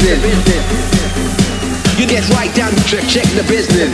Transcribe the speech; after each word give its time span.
business. 0.00 0.42
You 1.98 2.06
get 2.06 2.28
right 2.30 2.54
down 2.54 2.70
to 2.70 2.82
check, 2.84 3.04
check 3.08 3.26
the 3.34 3.42
business. 3.48 3.90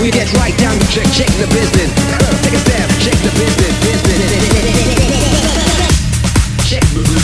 We 0.00 0.10
get 0.10 0.32
right 0.34 0.56
down 0.58 0.78
to 0.78 0.86
check, 0.88 1.06
check 1.12 1.28
the 1.38 1.46
business. 1.48 1.90
Take 2.42 2.54
a 2.54 2.58
step, 2.58 2.88
check 3.00 3.18
the 3.22 3.30
business, 3.38 3.74
business. 3.84 4.32
Check 6.68 6.82
the 6.94 7.00
business. 7.00 7.21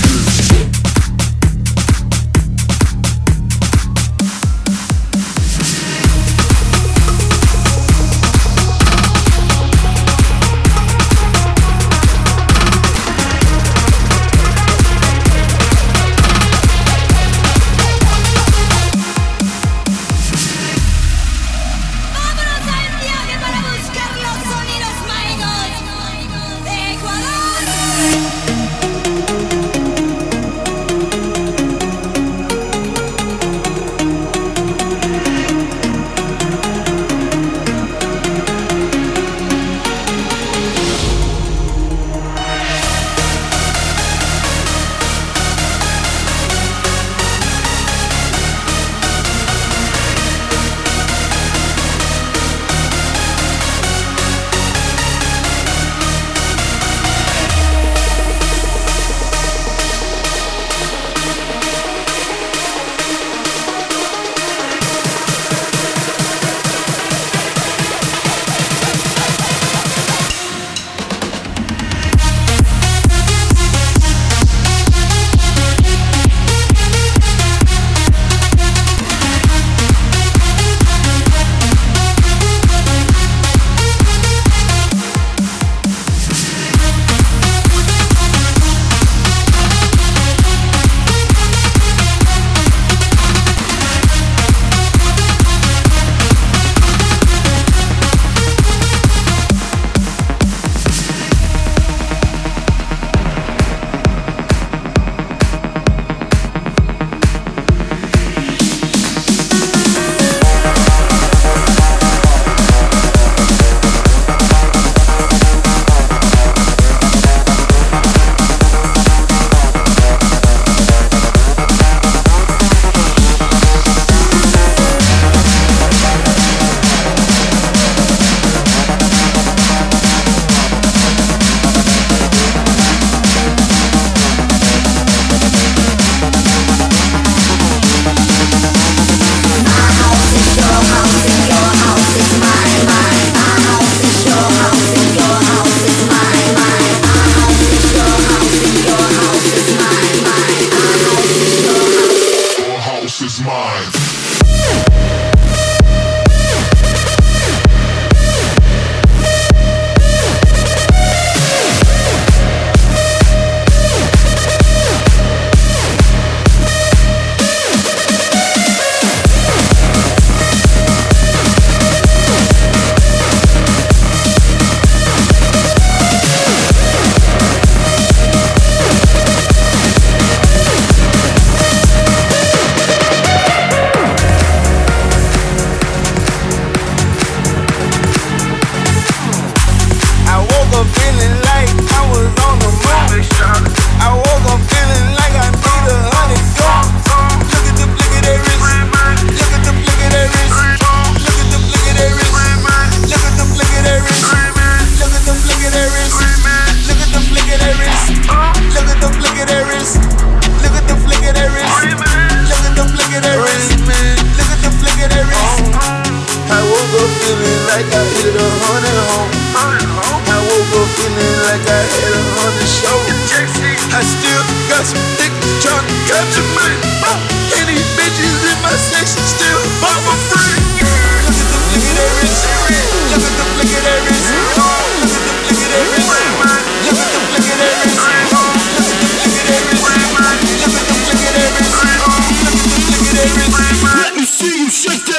see 244.39 244.63
you 244.63 244.71
shake. 244.71 245.18